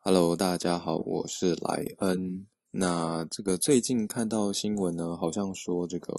[0.00, 2.46] Hello，大家好，我是莱恩。
[2.70, 6.14] 那这个最近看到新闻呢，好像说这个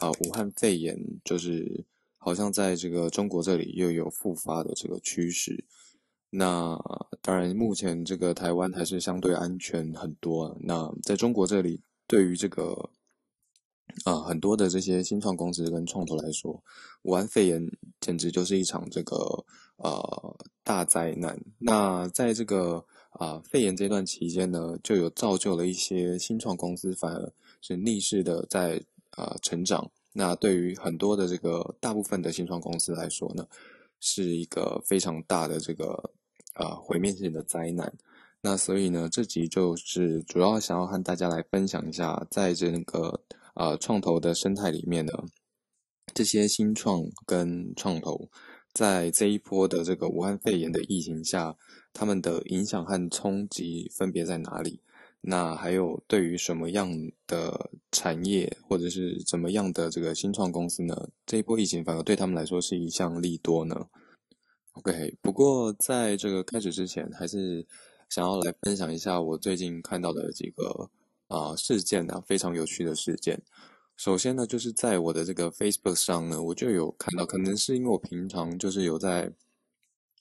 [0.00, 1.86] 啊，武汉肺炎就是
[2.18, 5.64] 好像在这个中国这里又有复发的这个趋势。
[6.28, 6.76] 那
[7.22, 10.58] 当然，目前这个台湾还是相对安全很多。
[10.60, 12.90] 那在中国这里，对于这个
[14.04, 16.62] 啊很多的这些新创公司跟创投来说，
[17.02, 17.64] 武汉肺炎
[18.00, 19.16] 简直就是一场这个
[19.76, 21.40] 呃大灾难。
[21.58, 29.90] 那在这个啊，肺炎这段期间呢，就有造就了一些新创公司，反而是逆势的在啊成长。
[30.12, 33.46] 那对于很多的这个大部分的新创公司来说呢，
[34.00, 36.12] 是一个非常大的这个
[36.54, 37.92] 啊毁灭性的灾难。
[38.40, 43.20] 那所以呢，这集就是主要想要和大家来分享一下，在这个
[43.54, 45.12] 啊创投的生态里面呢，
[46.14, 48.30] 这些新创跟创投。
[48.72, 51.56] 在这一波的这个武汉肺炎的疫情下，
[51.92, 54.80] 他们的影响和冲击分别在哪里？
[55.22, 56.90] 那还有对于什么样
[57.26, 61.10] 的产业或者是怎么样的这个新创公司呢？
[61.26, 63.86] 这一波疫情反而对他们来说是一项利多呢
[64.72, 67.66] ？OK，不过在这个开始之前，还是
[68.08, 70.90] 想要来分享一下我最近看到的几个
[71.28, 73.42] 啊事件啊，非常有趣的事件。
[73.96, 79.30] 首先呢，就是在我的这个 Facebook 上呢，我就有看到，可能是因为我平常就是有在，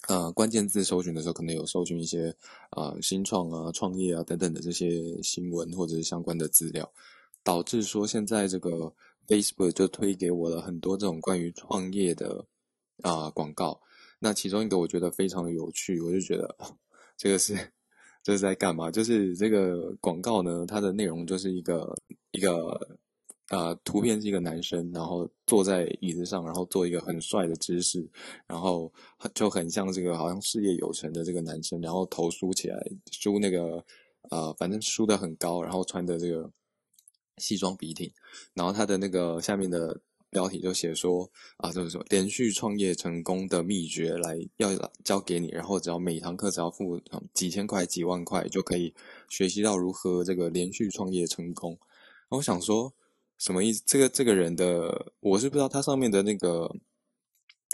[0.07, 2.33] 呃，关键字搜寻的时候，可能有搜寻一些
[2.71, 6.89] 啊新创啊、创业啊等等的这些新闻或者是相关的资料，
[7.43, 8.93] 导致说现在这个
[9.27, 12.45] Facebook 就推给我了很多这种关于创业的
[13.03, 13.79] 啊广告。
[14.19, 16.55] 那其中一个我觉得非常的有趣，我就觉得
[17.17, 17.53] 这个是
[18.23, 18.89] 这是在干嘛？
[18.89, 21.95] 就是这个广告呢，它的内容就是一个
[22.31, 22.97] 一个。
[23.49, 28.07] 呃，图片是一个男生，然后坐在椅子上，然后做一个很帅的姿势，
[28.45, 28.93] 然后
[29.33, 32.77] 就很像这个好像事业有成的这个男生，然后头梳起来，
[33.11, 33.83] 梳那个
[34.29, 36.47] 呃，反正梳的很高，然后穿的这个
[37.39, 38.07] 西装笔挺，
[38.53, 41.27] 然后他的那个下面的标题就写说
[41.57, 44.69] 啊，就是说连续创业成功的秘诀来要
[45.03, 47.01] 教给你，然后只要每堂课只要付
[47.33, 48.93] 几千块、几万块就可以
[49.27, 51.75] 学习到如何这个连续创业成功。
[52.29, 52.93] 我想说。
[53.39, 53.81] 什么意思？
[53.85, 56.69] 这个这个人的，我是不知道他上面的那个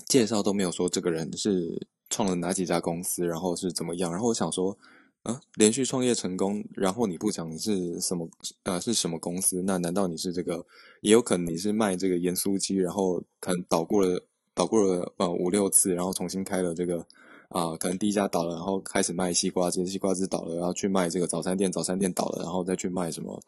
[0.05, 4.11] 介绍都没有说这个人是创了哪几家公司，然后是怎么样。
[4.11, 4.77] 然后我想说，
[5.23, 8.29] 啊，连续创业成功，然后你不讲是什么，
[8.61, 9.63] 呃，是什么公司？
[9.63, 10.63] 那难道你是这个？
[11.01, 17.03] 也有可能你是卖这个盐酥鸡，然后可能倒过了，倒过了呃五六次，然后重新开了这个
[17.49, 23.41] 啊，可能第一家倒了，然后开始卖西瓜汁，西瓜汁倒了，然后去卖这个早餐店，早餐店倒了，然后再去卖什么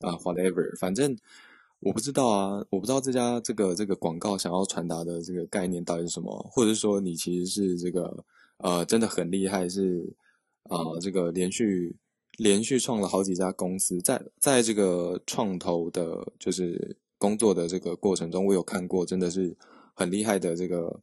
[0.00, 1.16] 啊，whatever，反正。
[1.80, 8.24] 我不知道啊，我不知道这家这个这个广告想要传达的这个概念到底是什么，或者是说你其实是这个
[8.58, 10.14] 呃真的很厉害，是
[10.64, 11.96] 啊这个连续
[12.36, 19.56] 连续创了好几家公司，在在这个创投的，就是工作的这个过程中，我有看过真的是
[19.94, 21.00] 很厉害的这个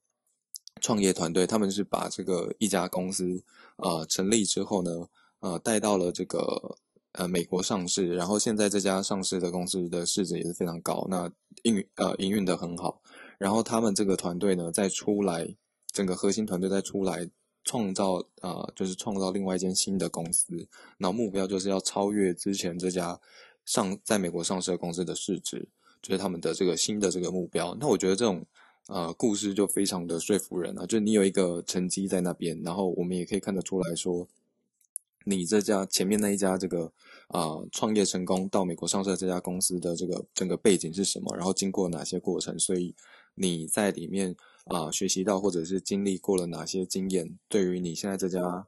[0.80, 3.44] 创业团队，他们是把这个一家公司
[3.78, 5.08] 啊成立之后呢，
[5.40, 6.78] 呃带到了这个。
[7.13, 11.31] 呃，美国上市，然后现在这家上市的公司的市值也是非常高，那
[11.63, 13.01] 营呃营运的很好，
[13.40, 15.56] 然后他们这个团队呢，再出来，
[15.91, 17.28] 整个核心团队再出来
[17.63, 20.68] 创造啊，就是创造另外一间新的公司，
[21.00, 23.19] 那目标就是要超越之前这家
[23.66, 25.68] 上在美国上市的公司的市值，
[26.03, 27.75] 就是他们的这个新的这个目标。
[27.79, 28.45] 那我觉得这种
[28.89, 34.28] 呃故事就非常的说服人啊，就你有一个成绩在那边，然后我们也可以看得出来说。
[35.30, 36.92] 你这家前面那一家这个
[37.28, 41.36] 啊创业成功到美国上市的这家公司的这个整个背景是什么？
[41.36, 42.58] 然后经过哪些过程？
[42.58, 42.96] 所以
[43.36, 44.34] 你在里面
[44.68, 47.38] 啊学习到或者是经历过了哪些经验？
[47.50, 48.68] 对于你现在这家。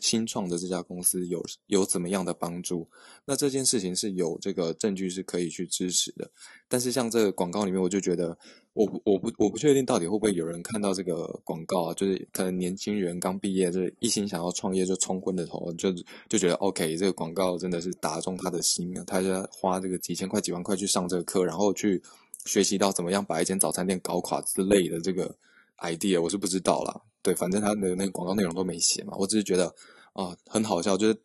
[0.00, 2.88] 新创的这家公司有有怎么样的帮助？
[3.24, 6.30] 那这件事情是有这个证据是可以去支持的。
[6.68, 8.36] 但是像这个广告里面，我就觉得
[8.72, 15.92] 我我不我不确定到底会不会有人看到这个广告啊，就是可能年轻人刚毕业，就是一心想要创业就冲昏了头，就
[16.28, 22.00] 就觉得 OK，这个广告真的是打中他的心啊，他就花这个几千块几万块去上这个课，然后去
[22.46, 25.34] 学习到怎么样把一间早餐店搞垮之类的这个
[25.78, 27.00] idea，我是不知道啦。
[27.22, 29.74] 对，反正他的那个广告内容都没写嘛，我只是觉得
[30.12, 31.16] 啊很好笑，就是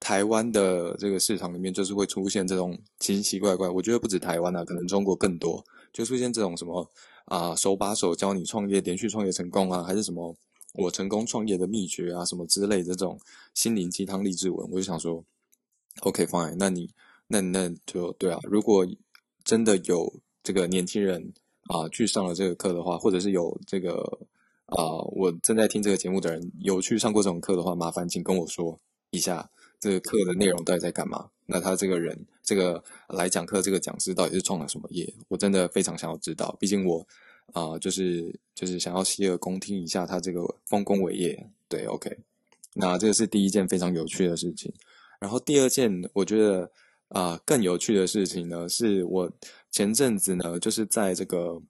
[0.00, 6.90] 台湾的这个市场里面就是会出现这种奇奇怪怪，我觉得不止台湾啊，可能中国更多，就出现这种什么
[7.26, 10.34] 啊手把手教你创业、连续创业成功啊，还是什么
[10.74, 13.18] 我成功创业的秘诀啊什么之类的这种
[13.54, 15.24] 心灵鸡汤励志文，我就想说
[16.00, 16.90] ，OK fine，那你
[17.28, 18.86] 那那就对啊，如果
[19.44, 20.12] 真的有
[20.42, 21.32] 这个年轻人
[21.68, 24.18] 啊去上了这个课的话，或者是有这个。
[24.76, 28.78] 啊，我正在听这个节目的人有去上过这种课的话，麻烦请跟我说，
[29.10, 31.28] 一下这个课的内容到底在干嘛。
[31.46, 35.12] 那他这个人，这个来讲课这个讲师到底是创了什么业？
[35.28, 36.56] 我真的非常想要知道。
[36.58, 37.06] 毕竟我
[37.52, 41.50] 啊，就是就是想要洗耳恭听一下他这个丰功伟业。
[41.68, 42.16] 对，OK。
[42.74, 44.72] 那这个是第一件非常有趣的事情。
[45.18, 46.70] 然后第二件，我觉得
[47.08, 49.30] 啊更有趣的事情呢，是我
[49.70, 51.60] 前阵子呢，就是在这个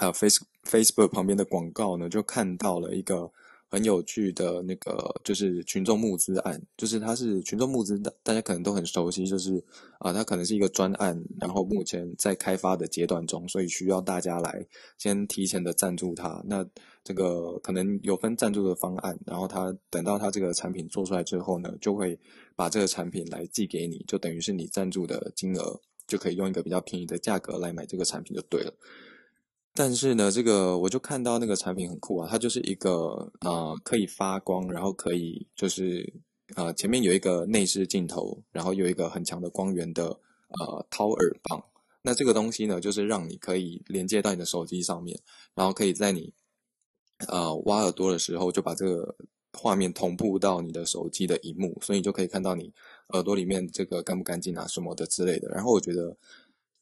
[0.00, 3.30] 啊 Face Facebook 旁边的广告呢，就看到了一个。
[3.72, 9.64] 很有趣的那个就是群众募资案，就是它是群众募资，大大家可能都很熟悉，就是
[10.00, 14.66] 啊，它可能是一个专案，然后目前在开发的阶段中，所以需要大家来
[14.98, 16.42] 先提前的赞助它。
[16.48, 16.66] 那
[17.04, 22.18] 这个可能有分赞助的方案，然后它等到它这个产品做出来之后呢，就会
[22.56, 28.74] 把这个产品来寄给你，就等于是你赞助的金额就可以用一个比较便宜的价格来买这个产品就对了。
[29.72, 36.12] 但是呢，这个我就看到那个产品很酷啊，它就是一个啊可以发光，然后可以就是
[36.54, 41.64] 啊前面有一个内置镜头，然后有一个很强的光源的呃掏耳棒。
[42.02, 45.18] 那这个东西呢，就是让你可以连接到你的手机上面，
[45.54, 46.34] 然后可以在你
[47.28, 49.14] 呃挖耳朵的时候，就把这个
[49.52, 52.72] 画面同步到你的手机的荧幕，所以你就可以看到你
[53.10, 55.48] 耳朵里面这个干不干净啊什么的之类的。
[55.48, 56.16] 然后我觉得。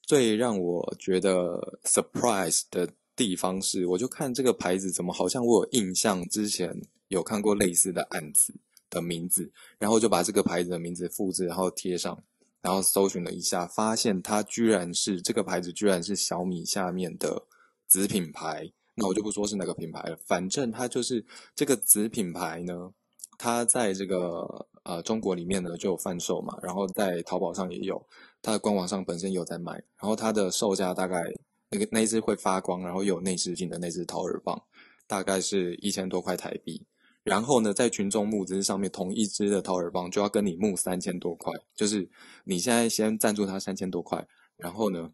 [0.08, 6.74] 最让我觉得 surprise 的地方是，我就看这个牌子，怎么好像我有印象之前
[7.08, 8.54] 有看过类似的案子
[8.88, 12.18] 的名字，然后就把这个牌子的名字复制，然后贴上，
[12.62, 17.42] 然后搜寻了一下，发现它居然是这个牌子，居然是小米下面的
[17.86, 18.72] 子品牌。
[18.94, 21.22] 那我就不说是哪个品牌了，反正它就是
[21.54, 22.90] 这个子品牌呢，
[23.36, 28.04] 它在这个呃中国里面呢就有贩售嘛，然后在淘宝上也有。
[28.40, 31.24] 它的官网上本身有在卖，然后它的售价大概
[31.70, 34.62] 那个那只会发光，然后有内视镜的那只掏耳棒，
[35.08, 36.80] 大概是一千多块台币。
[37.24, 42.08] 然后呢，在群众募资上面，同一只的掏耳棒就要跟你募三千多块，就是
[42.44, 44.24] 你现在先赞助他三千多块，
[44.56, 45.10] 然后呢，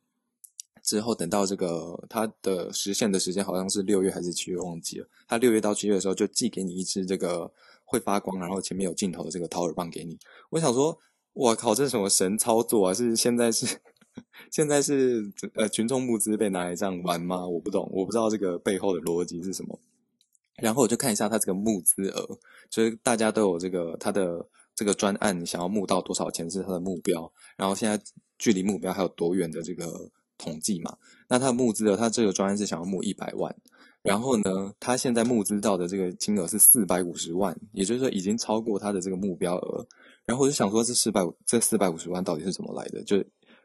[0.82, 5.08] 之后等到这个它的实现的时间好像是六月还是七月，忘记了。
[5.26, 7.50] 他六月到七月的时候就寄给你一支这个
[7.84, 10.18] 会发光，然后前面有镜头的这个掏耳棒给你。
[10.50, 10.98] 我想说。
[11.36, 12.94] 我靠，这是什么神操作啊？
[12.94, 13.66] 是现在是
[14.48, 17.44] 现在是呃群众募资被拿来这样玩吗？
[17.44, 19.80] 我不懂，我不知道这个背后的逻辑是什么。
[20.58, 22.38] 然后我就看一下他这个募资额，
[22.70, 24.46] 就是大家都有这个他的
[24.76, 28.00] 这个专案想要募到多少钱是他的目标，然后现在
[28.38, 30.08] 距离目标还有多远的这个
[30.38, 30.96] 统计嘛？
[31.26, 33.52] 那他的募资额，他这个专案是想要募一百万，
[34.04, 39.86] 然后呢，他现在募资到的这个金额是四百五十万，也就是说已经超过他的这个目标额。
[40.26, 43.02] 然后我就想说，这四百五这四百五十万到底是怎么来的？
[43.04, 43.16] 就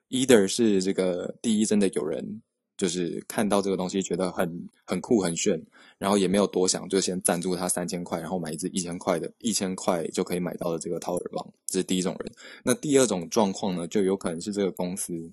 [0.08, 2.42] either 是这个第一，真的有人
[2.78, 5.62] 就是看到这个东西觉得很很酷很炫，
[5.98, 12.32] 然后也没有多想，就先赞助他三千块，然后买一支一千块的，一千块就可以买到的这个掏耳棒，这是第一种人。
[12.64, 15.30] 那第二种状况呢，就有可能是这个公司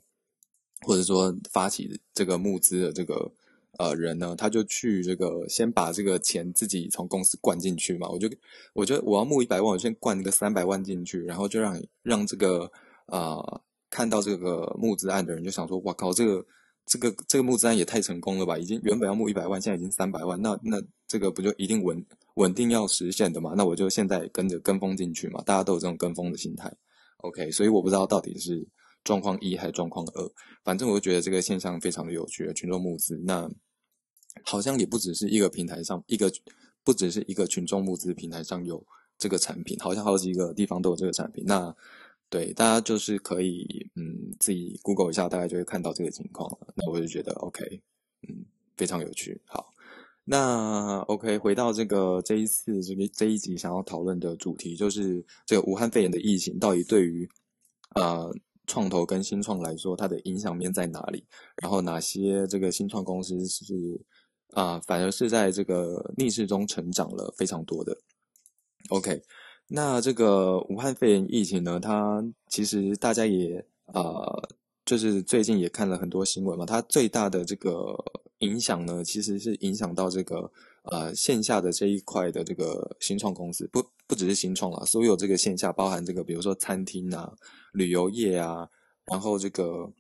[0.85, 3.31] 或者说发起这个募资的这个。
[3.79, 8.09] 呃，人呢，他就去这个先把这个钱自己从公司灌进去嘛。
[8.09, 8.27] 我就，
[8.73, 12.71] 我觉得我要募一百万，我先灌个三百万进去，然后就让让这个
[13.09, 16.47] 呃看到这个募资案的人就想说，哇靠，这个
[16.87, 18.57] 这个这个募资案也太成功了吧！
[18.57, 22.03] 已经原本要募一百万，现在已经三百万，那那这个不就一定稳
[22.37, 23.53] 稳定要实现的嘛？
[23.55, 25.43] 那我就现在跟着跟风进去嘛。
[25.45, 26.73] 大家都有这种跟风的心态
[27.19, 27.51] ，OK。
[27.51, 28.67] 所以我不知道到底是
[29.05, 30.31] 状况一还是状况二，
[30.65, 33.47] 反正我就觉得这个现象非常的有趣，群众募资那。
[34.45, 36.31] 好像也不只是一个平台上，一个
[36.85, 38.85] 不只是一个群众募资平台上有
[39.19, 41.45] 这个产品，好像好几个地方都有这个产品。
[41.47, 41.75] 那
[42.29, 46.75] 对大家就是可以嗯自己 Google 一下，大概就会看到这个情况了。
[46.75, 47.65] 那我就觉得 OK，
[48.29, 48.45] 嗯，
[48.77, 49.41] 非常有趣。
[49.47, 49.73] 好，
[50.25, 57.29] 那 OK 回到这个这一次这个这一集想要讨论的主题，就是这个武汉肺炎的疫情到底对于
[57.95, 58.35] 呃。
[58.69, 61.25] 创投跟新创来说，它的影响面在哪里？
[61.63, 63.65] 然后哪些这个新创公司是
[64.53, 67.97] 啊，反而是在这个逆势中成长了非常多的。
[68.89, 69.23] OK，
[69.69, 74.25] 那这个武汉肺炎疫情呢，它其实大家也啊，
[74.85, 77.97] 就是最近也看了很多新闻嘛，它最大的这个
[78.39, 80.51] 影响呢，其实是影响到这个
[80.85, 87.33] 呃线下的这一块的这个新创公司，不不只是新创了，所有这个线下包含这个，比如说餐厅啊。
[87.73, 88.67] 旅游业啊，
[89.05, 89.93] 然后这个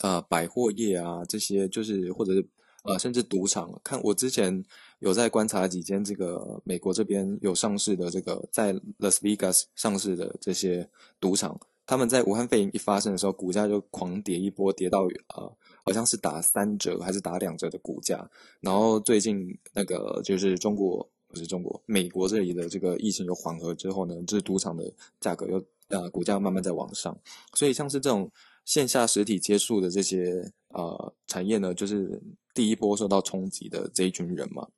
[0.00, 2.44] 呃百货业啊，这些就是或者是
[2.84, 4.64] 呃甚至赌场，看我之前
[5.00, 10.88] 有在观察几间这个美国这边有上市的这个在 Las Vegas 上市的这些
[11.20, 15.02] 赌场，他们在武汉肺炎一发生的时候，股价就狂跌一波，跌到
[15.34, 18.28] 呃好像是打三折还是打两折的股价，
[18.60, 24.84] 然后最近那个就是中国不是中国，美国这里的这个疫情有缓和之后呢，就是赌场的
[25.20, 27.16] 价格又呃股价慢慢在往上，
[27.54, 28.30] 所以像是这种
[28.68, 32.20] 线下实体接触的这些呃产业呢，就是
[32.52, 34.68] 第一波受到冲击的这一群人嘛。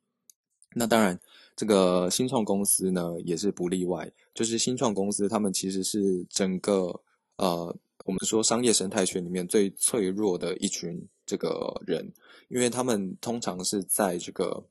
[0.76, 1.18] 那当然，
[1.56, 7.02] 这个新创公司呢也是不例外，就是新创公司他们其实是整个
[7.38, 12.12] 呃我们说商业生态圈里面最脆弱的一群这个人，
[12.48, 14.64] 因为他们通常是在这个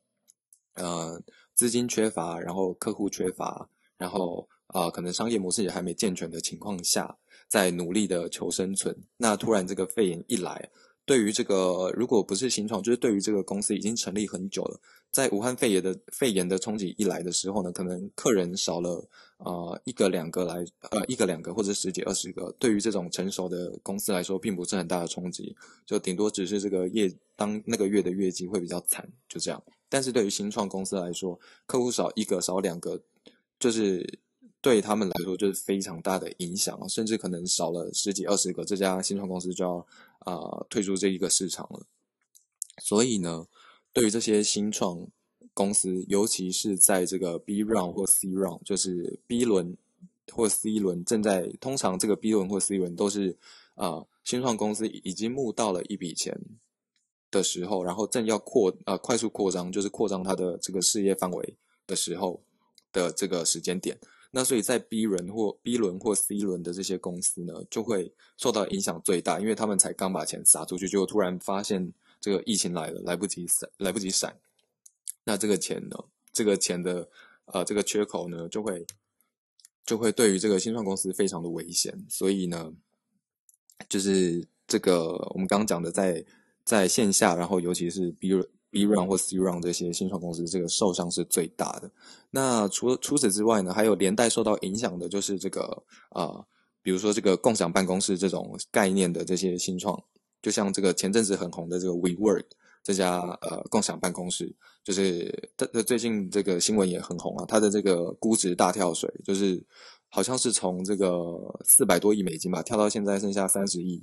[0.76, 1.22] 呃
[1.54, 7.18] 资金缺乏，然后客户缺乏，然后啊可能商业模式也还没健全的情况下，
[7.50, 8.96] 在努力的求生存。
[9.18, 10.70] 那突然这个肺炎一来，
[11.04, 14.80] 对于这个如果不是新创，就是对于这个公司已经成立很久了。
[15.12, 19.04] 在武汉肺炎的肺炎的冲击一来的时候呢，可能客人少了
[19.38, 29.60] 啊一个两个来呃一个两个或者十几二十个，对于这种成熟的公司来说，并不是很大的冲击，就顶多只是这个业当那个月的业绩会比较惨，就这样。
[29.90, 33.02] 但是对于新创公司来说，客户少一个少两个，
[33.58, 34.08] 就是
[34.62, 39.86] 对他们来说就是非常大的影响，甚至可能少了十几二十个，这家新创公司就要
[40.20, 41.82] 啊退出这一个市场了。
[42.82, 43.48] 所以呢。
[43.92, 45.08] 对于这些新创
[45.52, 49.76] 公司，尤其是在这个 B round 或 C round，就是 B 轮
[50.32, 53.36] 或 C 轮正在，通常这个 B 轮或 C 轮都是
[53.74, 56.40] 啊新创公司已经募到了一笔钱
[57.32, 61.56] 的时候，然后正要扩呃快速扩张，就是扩张它的这个事业范围
[61.88, 62.40] 的时候
[62.94, 63.98] 的这个时间点。
[64.32, 71.94] 那所以在 B 轮或 B 轮或 C 轮的这些公司呢，就会受到影响最大，因为他们才刚把钱撒出去，就突然发现。
[72.22, 74.38] 这个疫情来了，来不及闪，来不及闪，
[75.24, 75.96] 那这个钱呢？
[76.34, 77.10] 这个钱的
[77.46, 78.86] 呃，这个缺口呢，就会
[79.86, 82.06] 就会对于这个新创公司非常的危险。
[82.10, 82.74] 所以呢，
[83.88, 86.26] 就是这个我们刚刚讲的，在
[86.66, 91.90] 在线下，然后尤其是 B 轮 B run 或 C run 这些新创公司，这个受伤是最大的。
[92.30, 96.46] 那除了除此之外呢，还有连带受到影响的，就是这个啊，
[96.82, 100.02] 比如说这个共享办公室这种概念的这些新创。
[100.42, 102.46] 就像这个前阵子很红的这个 WeWork
[102.82, 109.62] 这家呃共享办公室，就是它它最近这个新闻也很红啊，它的这个估值大跳水，就是
[110.08, 111.36] 好像是从这个
[111.66, 114.02] 四百多亿美金吧，跳到现在剩下三十亿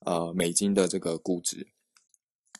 [0.00, 1.66] 呃美金的这个估值。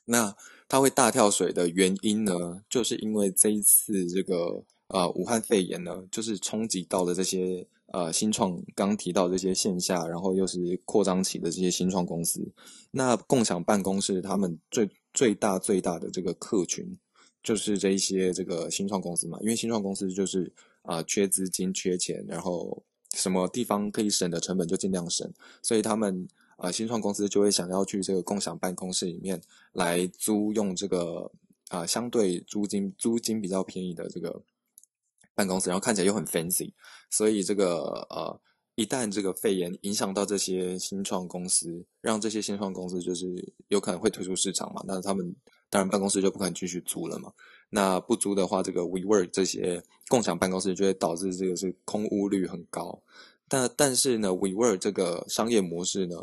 [0.06, 0.34] 那
[0.68, 7.66] 它会大跳水的原因呢，就是因为这一次这个呃武汉肺炎呢，就是冲击到了这些。
[7.90, 12.46] 呃，新创刚提到这些线下，然后又是扩张起的这些新创公司，
[12.90, 16.98] 那共享办公室他们最最大最大的这个客群，
[17.42, 22.84] 就是这一些这个新创公司嘛，因为新创公司就是啊缺资金缺钱，然后
[23.14, 25.26] 什么地方可以省的成本就尽量省，
[25.62, 29.40] 所以他们啊新创公司就会想要去这个共享办公室里面
[29.72, 31.32] 来租用这个
[31.70, 34.42] 啊相对租金租金比较便宜的这个。
[35.34, 36.72] 办公室，然后看起来又很 fancy，
[37.10, 38.40] 所以这个呃，
[38.74, 45.32] 一旦这个肺炎影响到这些新创公司，让这些新创公司就是有可能会退出市场嘛，那他们
[45.70, 47.32] 当然办公室就不可能继续租了嘛。
[47.70, 53.00] 那不租的话，这个 WeWork 这些共享办公室就会导致这个是空屋率很高。
[53.46, 56.16] 但但是呢，WeWork 这个商业模式呢，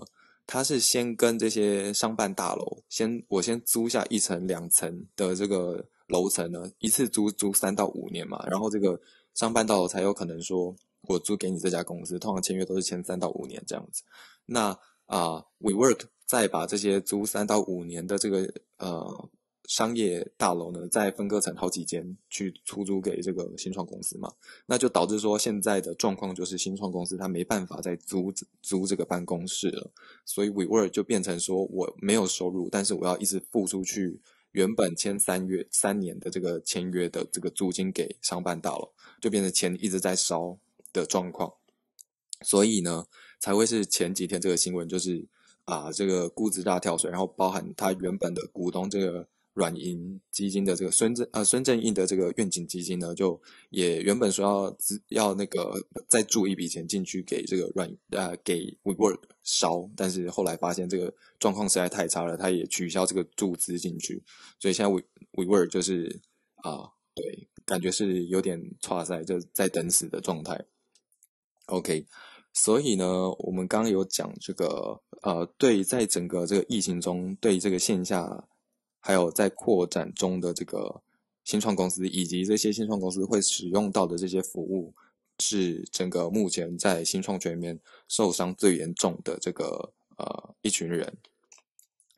[0.48, 5.88] 他是先跟这些商办大楼先我先租下一层两层的这个。
[6.10, 9.02] 楼层呢，一次租租三到五年嘛，然后这个
[9.34, 10.76] 商办大楼才有可能说，
[11.08, 14.04] 我租给你这家公司，通常签约都是签三到五年这样子。
[14.46, 14.68] 那
[15.08, 18.48] 啊，WeWork 再把这些租三到五年的这个
[18.78, 19.30] 呃
[19.68, 24.32] 商业大楼呢，再分割成好几间去出租给这个新创公司嘛，
[24.66, 29.92] 那就导致说现在的状况就是新创公司它没办法再租租这个办公室了，
[30.26, 34.22] 所以 WeWork 就变成说我没有收入，但是我要一直付出去。
[34.52, 40.58] 原本签三月三年的这个签约的这个租金给商办大楼，就变成钱一直在烧
[40.94, 41.52] 的状况，
[42.42, 43.06] 所以呢，
[43.42, 45.28] 才会是前几天这个新闻，就是
[45.66, 49.28] 啊，这个估值大跳水，然后包含他原本的股东这个。
[49.56, 55.74] 软银基金的这个孙正呃孙正义的这个愿景基金呢，就也原本说要资要那个
[56.10, 64.22] 再注一笔钱进去给这个软呃给 WeWork 烧，但是后来发现这个状况实在太差了，他也取消这个注资进去，
[64.60, 66.20] 所以现在 We WeWork 就是
[66.58, 70.66] 啊对，感觉是有点差赛，就在等死的状态。
[71.68, 72.06] OK，
[72.52, 78.46] 所以呢，我们刚刚有讲这个呃，对，在整个这个疫情中，对这个线下。
[79.06, 81.04] 还有在扩展中的这个
[81.44, 84.96] 新创公司，以及这些新创公司会使用到的这些服务，
[85.38, 91.16] 是整个目前在新创圈里面受伤最严重的这个呃一群人。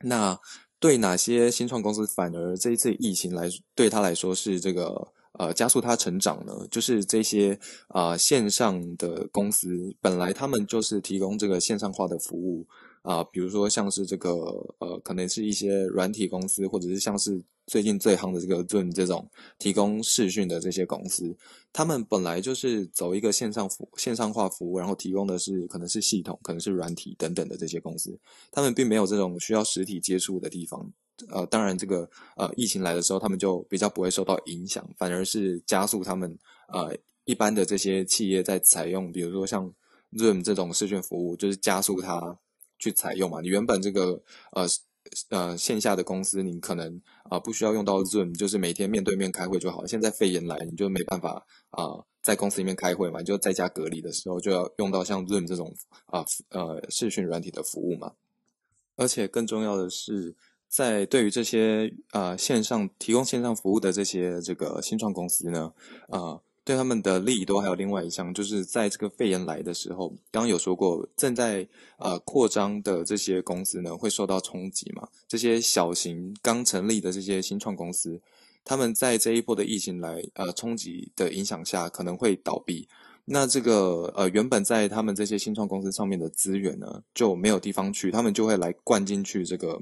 [0.00, 0.40] 那
[0.78, 6.66] 对哪些新创公司反而这一次疫情来对他来说是这个呃加速他成长呢？
[6.70, 12.66] 就是这些啊线上的公司本来他们就是提供这个线上化的服务
[13.08, 14.30] 啊，比如说像是这个
[14.80, 19.26] 呃可能是一些软体公司，或者是像是最近最夯的这个 Zoom 这种
[19.58, 21.34] 提供视讯的这些公司，
[21.72, 28.14] 他们本来就是走一个线上服线上化服务，然后提供的是可能是系统，可能是软体等等的这些公司，
[28.52, 30.92] 他们并没有这种需要实体接触的地方。
[31.30, 36.38] 呃，当然，这个呃，疫情来的时候，他们就比较不会受到影响，反而是加速他们
[36.68, 39.72] 呃一般的这些企业在采用，比如说像
[40.12, 42.38] Zoom 这种视讯服务，就是加速它
[42.78, 43.40] 去采用嘛。
[43.40, 44.66] 你原本这个呃
[45.30, 49.86] 呃线下的公司，你可能啊不需要用到 Zoom，就是每天面对面开会就好。
[49.86, 51.84] 现在肺炎来，你就没办法啊
[52.22, 55.74] 在公司里面开会嘛，就在家隔离的时候就要用到像 Zoom 这种
[56.06, 58.12] 啊呃视讯软体的服务嘛。
[58.96, 60.36] 而且更重要的是。
[60.70, 65.72] 在对于这些呃线上提供线上服务的这些这个新创公司呢，
[66.08, 75.08] 啊，对他们的利益都还有另外一项，就是在这个肺炎来的时候，刚刚有说过，正在呃扩张的这些公司呢会受到冲击嘛？
[75.26, 78.20] 这些小型刚成立的这些新创公司，
[78.66, 82.86] 他们在这一波的疫情来呃冲击的影响下，可能会倒闭。
[83.24, 89.80] 那这个呃原本在他们这些新创公司上面的资源呢就没有地方去，他们就会来灌进去这个。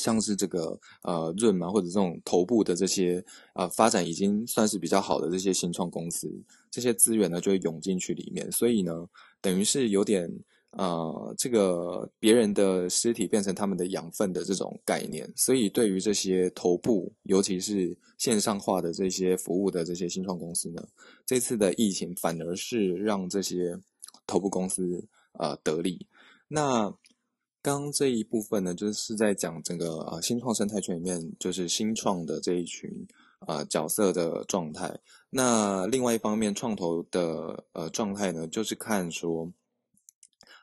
[0.00, 3.22] 像是这个呃润嘛，或者这种头部的这些
[3.54, 6.26] 呃发展已经算是比较好的这些新创公司，
[6.70, 9.06] 这些资源呢就会涌进去里面，所以呢，
[9.42, 10.26] 等于是有点
[10.70, 20.82] 呃这个别人的尸体变成他们的养分的这种概念，所以对于这些头部，尤其是线上化的这些服务的这些新创公司呢，
[21.26, 23.78] 这次的疫情反而是让这些
[24.26, 25.04] 头部公司
[25.34, 26.06] 呃得利，
[26.48, 26.90] 那。
[27.62, 32.90] 刚这一部分呢，就是在讲整个啊新创生态圈里面，就是新创的这一群
[33.40, 34.98] 啊角色的状态。
[35.28, 39.52] 那另外一方面，创投的呃状态呢，就是看说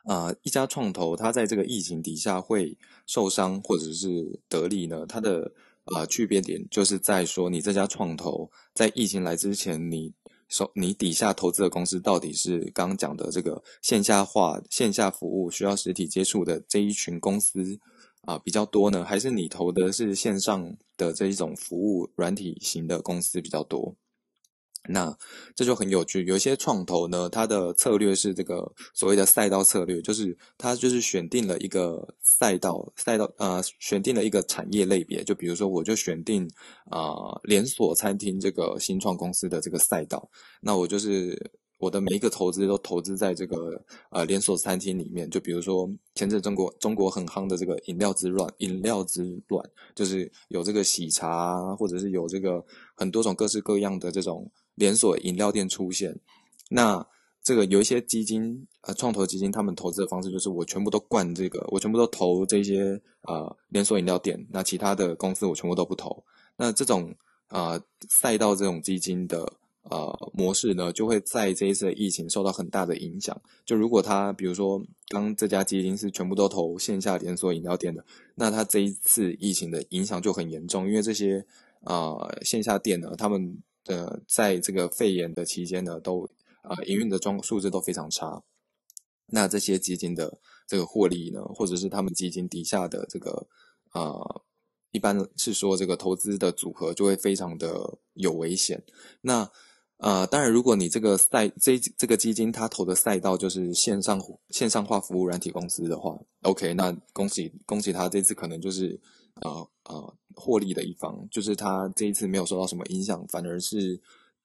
[0.04, 5.52] 啊一家创投它在这个疫情底下会受伤或者是得利呢，它的
[5.84, 10.12] 啊区别点就是在说你这家创投在疫情来之前你。
[10.48, 17.78] 说你底下投资的公司到底是刚刚讲的这个线下化、线下服务需要实体接触的这一群公司
[18.22, 23.94] 啊比较多呢，还是你投的是线上的这一种服务软体型的公司比较多？
[24.88, 25.16] 那
[25.54, 26.24] 这就很有趣。
[26.24, 35.22] 有一些创投呢，它的策略是这个所谓的赛道策略，就是它就是选定了一个赛道，赛道呃选定了一个产业类别。
[35.22, 36.48] 就比如说，我就选定
[36.90, 40.28] 啊连锁餐厅这个新创公司的这个赛道，
[40.60, 45.28] 那我就是我的每一个投资都投资在这个呃连锁餐厅里面。
[45.28, 52.64] 就比如说前阵中国中国很夯的这个饮料之乱，饮料之乱就是有这个喜茶，或者是有这个
[52.96, 54.50] 很多种各式各样的这种。
[54.78, 56.18] 连锁饮料店出现，
[56.70, 57.04] 那
[57.42, 66.22] 这个有一些基金，呃，创投基金，他们投资的方式就是我全部都灌这个，我全部都投这些呃连锁饮料店，那其他的公司我全部都不投。
[66.56, 67.14] 那这种
[67.48, 69.50] 呃赛道这种基金的
[69.84, 73.40] 呃模式呢，就会在这一次疫情受到很大的影响。
[73.64, 81.46] 就如果他比如说刚这家基金是全部都投线下连锁饮料店的，那他这一次疫情的影响就很严重，因为这些
[81.80, 83.62] 呃线下店呢，他们。
[83.88, 86.28] 呃，在这个肺炎的期间呢，都
[86.62, 88.42] 啊营运的状数字都非常差。
[89.26, 93.46] 那这些基金的这个获利呢，或者是他们基金底下的这个
[93.90, 94.14] 啊，
[94.90, 98.82] 一般是说这个投资的组合就会非常的有危险。
[99.20, 99.50] 那
[99.98, 109.00] 啊，当然，如果你这个赛这这个基金它投的赛道就是线上线上化服务软体公司的话，OK，那恭喜恭喜他这次可能就是
[109.40, 110.12] 啊啊。
[110.40, 114.00] 获利的一方，就是他这一次没有受到什么影响，反而是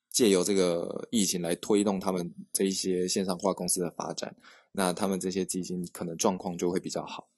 [0.09, 4.35] 借由这个疫情来推动他们这一些线上化公司的发展。
[4.71, 7.29] 那他们这些基金可能状况就会比较好。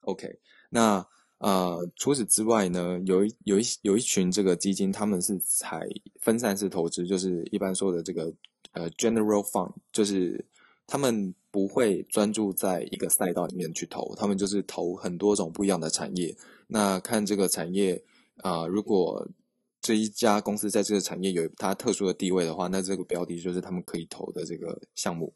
[0.00, 0.28] OK，
[0.68, 1.06] 那
[1.38, 5.86] 呃，除此之外呢，有一有一有一群这个基金，他们是采
[6.20, 8.34] 分散式投资，就是一般说的这个
[8.72, 10.44] 呃 general fund，就是
[10.84, 16.36] 他们不会专注在一个赛道里面去投，他们就是投很多种不一样的产业。
[16.68, 18.02] 那看这个产业
[18.36, 19.26] 啊，如果
[19.80, 25.32] 这一家公司在这个产业有它特殊的地位的话，那这个标的就是他们可以投的这个项目。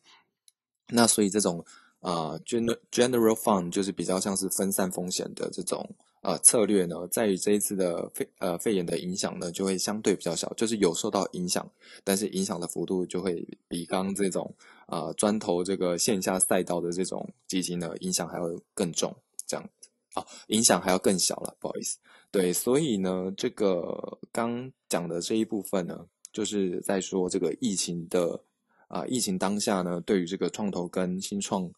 [0.89, 1.65] 那所以这种
[2.01, 5.89] 啊，general general fund 就是比较像是分散风险的这种
[6.21, 11.67] 呃策略呢，在于这一次的肺呃肺炎的影响呢，就会相对比较小，就是有受到影响，
[12.05, 14.55] 但是影响的幅度就会比刚这种
[14.87, 18.45] 啊专投这个线下赛道的这种基金呢，影响还要
[18.75, 19.15] 更重，
[19.47, 19.71] 这样。
[20.15, 21.99] 啊，影响还要更小了，不好意思。
[22.31, 28.45] 对，所以呢，这个刚讲的这一部分呢，就是在说这个疫情的
[28.87, 31.69] 啊，疫情当下呢，对于这个创投跟新创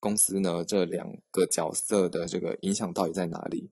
[0.00, 3.70] 公司呢这两个角色的这个影响到底在哪里？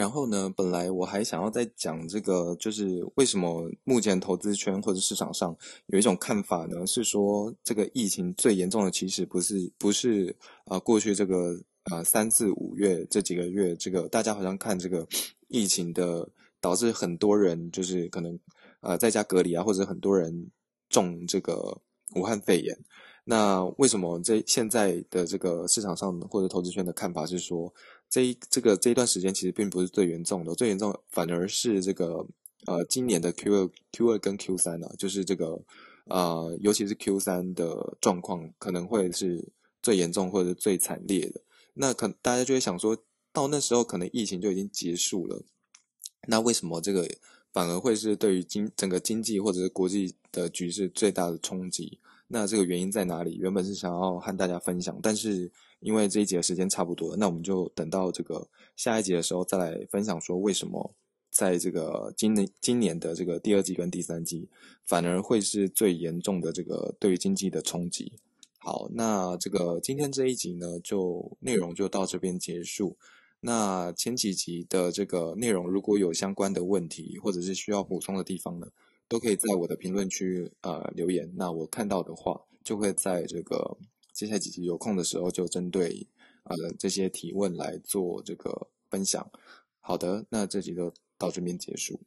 [0.00, 5.54] 然后呢，本来我还想要再讲这个，就是为什么目前投资圈或者市场上
[5.88, 6.86] 有一种看法呢？
[6.86, 10.34] 是说这个疫情最严重的其实不是不是
[10.64, 11.54] 啊，过去这个
[11.90, 15.06] 啊三四五月这几个月，这个大家好像看这个
[15.48, 16.26] 疫情的
[16.62, 18.40] 导致很多人就是可能
[18.80, 20.50] 呃在家隔离啊，或者很多人
[20.88, 21.78] 中这个
[22.14, 22.74] 武汉肺炎。
[23.24, 27.70] 那为什么这现在的这个市场上或者投资圈的看法是说？
[28.10, 32.26] 这一这个这一段时间其实并不是最严重的，最严重反而是这个
[32.66, 35.62] 呃今年的 Q 二 Q 二跟 Q 三呢，就是这个
[36.06, 41.40] 呃尤其是 Q 三的状况可能会是最严重或者最惨烈的。
[41.74, 42.98] 那可大家就会想说，
[43.32, 45.44] 到那时候可能疫情就已经结束了，
[46.26, 47.08] 那为什么这个
[47.52, 52.00] 反而会是对于经整个经济或者是国际的局势最大的冲击？
[52.32, 53.36] 那这个原因在哪里？
[53.36, 55.50] 原本是想要和大家分享，但是。
[55.80, 60.94] 因为这一节的时间差不多，那我们就等到这个下一节的时候再来分享，说为什么
[61.30, 64.46] 在这个今年今年的这个第二季跟第三季，
[64.84, 68.12] 反而会是最严重的这个对于经济的冲击。
[68.58, 72.94] 好，那这个今天这一集呢，就内容就到这边结束。
[73.40, 78.66] 那前几集的这个内容，如果有相关的问题或者是需要补充的地方呢，
[79.10, 81.30] 都可以在我的评论区呃留言。
[81.36, 83.76] 那我看到的话，就会在这个。
[84.12, 86.06] 接下来几集有空的时候，就针对
[86.44, 89.30] 呃这些提问来做这个分享。
[89.80, 91.98] 好的，那这集就到这边结束。